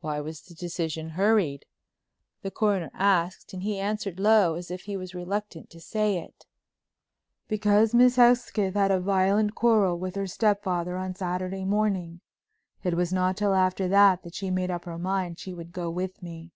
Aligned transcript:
"Why 0.00 0.18
was 0.18 0.42
the 0.42 0.54
decision 0.56 1.10
hurried?" 1.10 1.66
the 2.42 2.50
Coroner 2.50 2.90
asked 2.94 3.52
and 3.52 3.62
he 3.62 3.78
answered 3.78 4.18
low, 4.18 4.56
as 4.56 4.72
if 4.72 4.80
he 4.86 4.96
was 4.96 5.14
reluctant 5.14 5.70
to 5.70 5.78
say 5.80 6.16
it. 6.18 6.46
"Because 7.46 7.94
Miss 7.94 8.16
Hesketh 8.16 8.74
had 8.74 8.90
a 8.90 8.98
violent 8.98 9.54
quarrel 9.54 10.00
with 10.00 10.16
her 10.16 10.26
stepfather 10.26 10.96
on 10.96 11.14
Saturday 11.14 11.64
morning. 11.64 12.22
It 12.82 12.94
was 12.94 13.12
not 13.12 13.36
till 13.36 13.54
after 13.54 13.86
that 13.86 14.24
that 14.24 14.34
she 14.34 14.50
made 14.50 14.72
up 14.72 14.84
her 14.84 14.98
mind 14.98 15.38
she 15.38 15.54
would 15.54 15.70
go 15.70 15.90
with 15.90 16.20
me." 16.24 16.50